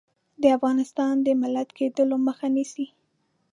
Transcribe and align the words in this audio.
د 0.41 0.43
افغانستان 0.57 1.13
د 1.21 1.27
ملت 1.41 1.69
کېدلو 1.77 2.15
مخه 2.27 2.47
نیسي. 2.55 2.87